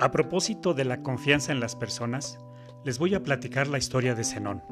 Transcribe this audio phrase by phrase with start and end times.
[0.00, 2.38] A propósito de la confianza en las personas,
[2.86, 4.62] les voy a platicar la historia de Zenón.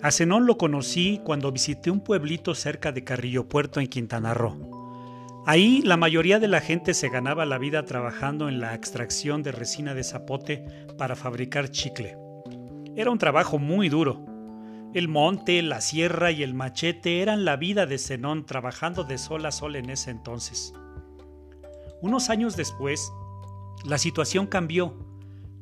[0.00, 5.44] A Zenón lo conocí cuando visité un pueblito cerca de Carrillo Puerto en Quintana Roo.
[5.44, 9.52] Ahí la mayoría de la gente se ganaba la vida trabajando en la extracción de
[9.52, 10.64] resina de zapote
[10.96, 12.16] para fabricar chicle.
[12.96, 14.24] Era un trabajo muy duro.
[14.94, 19.44] El monte, la sierra y el machete eran la vida de Zenón trabajando de sol
[19.44, 20.72] a sol en ese entonces.
[22.00, 23.12] Unos años después,
[23.84, 24.94] la situación cambió.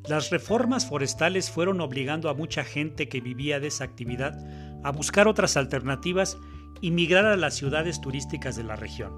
[0.06, 4.38] Las reformas forestales fueron obligando a mucha gente que vivía de esa actividad
[4.82, 6.38] a buscar otras alternativas
[6.80, 9.12] y migrar a las ciudades turísticas de la región.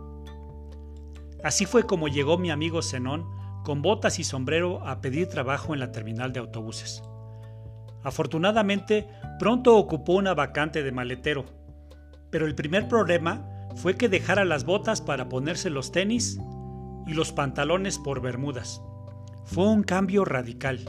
[1.42, 3.26] Así fue como llegó mi amigo Zenón
[3.64, 7.02] con botas y sombrero a pedir trabajo en la terminal de autobuses.
[8.02, 11.44] Afortunadamente, pronto ocupó una vacante de maletero,
[12.30, 16.38] pero el primer problema fue que dejara las botas para ponerse los tenis
[17.06, 18.82] y los pantalones por bermudas.
[19.44, 20.80] Fue un cambio radical.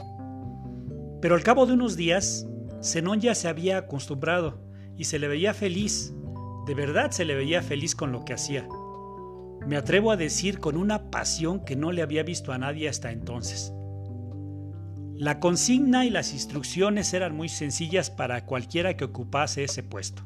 [1.20, 2.46] Pero al cabo de unos días,
[2.82, 4.60] Zenón ya se había acostumbrado
[4.96, 6.14] y se le veía feliz.
[6.66, 8.68] De verdad se le veía feliz con lo que hacía.
[9.66, 13.10] Me atrevo a decir con una pasión que no le había visto a nadie hasta
[13.10, 13.72] entonces.
[15.16, 20.24] La consigna y las instrucciones eran muy sencillas para cualquiera que ocupase ese puesto.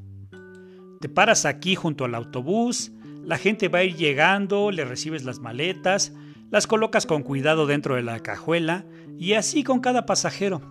[1.00, 2.90] Te paras aquí junto al autobús,
[3.22, 6.12] la gente va a ir llegando, le recibes las maletas,
[6.50, 8.86] las colocas con cuidado dentro de la cajuela
[9.18, 10.62] y así con cada pasajero.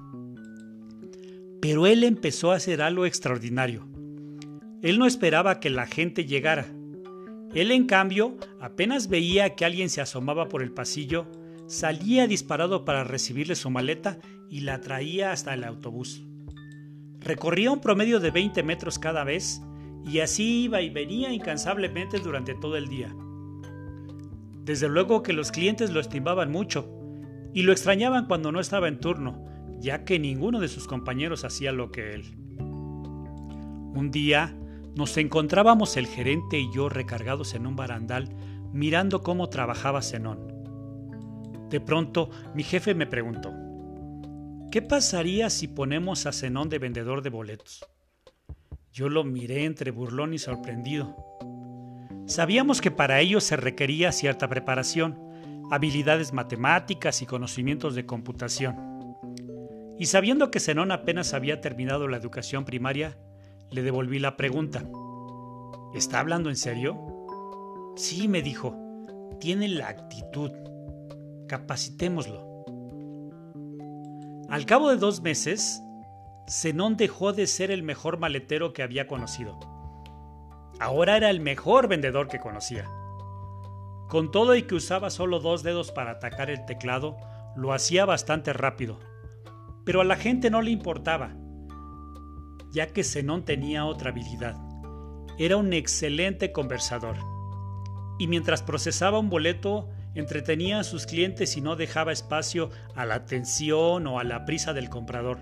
[1.61, 3.87] Pero él empezó a hacer algo extraordinario.
[4.81, 6.67] Él no esperaba que la gente llegara.
[7.53, 11.27] Él, en cambio, apenas veía que alguien se asomaba por el pasillo,
[11.65, 14.19] salía disparado para recibirle su maleta
[14.49, 16.23] y la traía hasta el autobús.
[17.19, 19.61] Recorría un promedio de 20 metros cada vez
[20.05, 23.13] y así iba y venía incansablemente durante todo el día.
[24.67, 26.91] Desde luego que los clientes lo estimaban mucho
[27.53, 29.45] y lo extrañaban cuando no estaba en turno,
[29.79, 32.35] ya que ninguno de sus compañeros hacía lo que él.
[32.59, 34.57] Un día
[34.93, 38.27] nos encontrábamos el gerente y yo recargados en un barandal
[38.73, 40.49] mirando cómo trabajaba Zenón.
[41.69, 43.53] De pronto mi jefe me preguntó,
[44.69, 47.85] ¿qué pasaría si ponemos a Zenón de vendedor de boletos?
[48.91, 51.36] Yo lo miré entre burlón y sorprendido.
[52.27, 55.17] Sabíamos que para ello se requería cierta preparación,
[55.71, 58.75] habilidades matemáticas y conocimientos de computación.
[59.97, 63.17] Y sabiendo que Zenón apenas había terminado la educación primaria,
[63.71, 64.83] le devolví la pregunta.
[65.95, 66.97] ¿Está hablando en serio?
[67.95, 68.75] Sí, me dijo.
[69.39, 70.51] Tiene la actitud.
[71.47, 72.65] Capacitémoslo.
[74.49, 75.81] Al cabo de dos meses,
[76.49, 79.76] Zenón dejó de ser el mejor maletero que había conocido
[80.79, 82.85] Ahora era el mejor vendedor que conocía.
[84.09, 87.17] Con todo y que usaba solo dos dedos para atacar el teclado,
[87.55, 88.99] lo hacía bastante rápido.
[89.85, 91.35] Pero a la gente no le importaba,
[92.71, 94.55] ya que Zenón tenía otra habilidad.
[95.39, 97.17] Era un excelente conversador.
[98.19, 103.15] Y mientras procesaba un boleto, entretenía a sus clientes y no dejaba espacio a la
[103.15, 105.39] atención o a la prisa del comprador.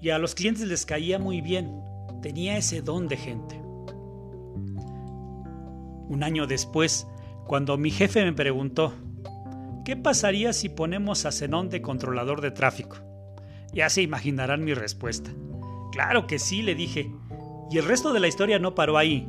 [0.00, 1.80] Y a los clientes les caía muy bien,
[2.22, 3.63] tenía ese don de gente.
[6.08, 7.06] Un año después,
[7.46, 8.92] cuando mi jefe me preguntó,
[9.84, 12.98] ¿qué pasaría si ponemos a Zenón de controlador de tráfico?
[13.72, 15.30] Ya se imaginarán mi respuesta.
[15.92, 17.10] Claro que sí, le dije.
[17.70, 19.28] Y el resto de la historia no paró ahí.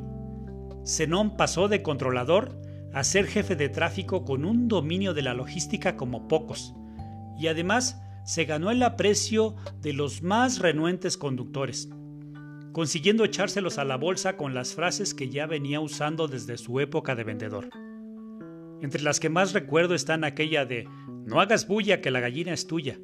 [0.85, 2.59] Zenón pasó de controlador
[2.93, 6.75] a ser jefe de tráfico con un dominio de la logística como pocos.
[7.37, 11.89] Y además se ganó el aprecio de los más renuentes conductores
[12.75, 17.15] consiguiendo echárselos a la bolsa con las frases que ya venía usando desde su época
[17.15, 17.69] de vendedor.
[18.81, 20.85] Entre las que más recuerdo están aquella de
[21.25, 22.99] no hagas bulla que la gallina es tuya,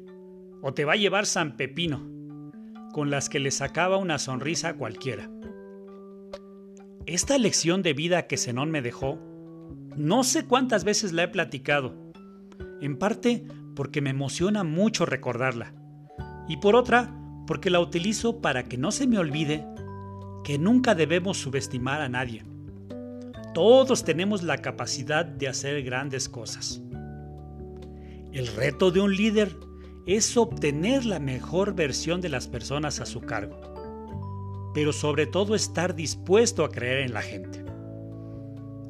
[0.60, 2.06] o te va a llevar San Pepino,
[2.92, 5.30] con las que le sacaba una sonrisa a cualquiera.
[7.06, 9.18] Esta lección de vida que Zenón me dejó,
[9.96, 11.94] no sé cuántas veces la he platicado,
[12.82, 15.72] en parte porque me emociona mucho recordarla,
[16.46, 19.66] y por otra porque la utilizo para que no se me olvide
[20.44, 22.44] que nunca debemos subestimar a nadie.
[23.54, 26.82] Todos tenemos la capacidad de hacer grandes cosas.
[28.32, 29.56] El reto de un líder
[30.06, 33.60] es obtener la mejor versión de las personas a su cargo,
[34.74, 37.64] pero sobre todo estar dispuesto a creer en la gente.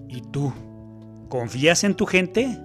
[0.09, 0.53] ¿Y tú?
[1.29, 2.59] ¿Confías en tu gente?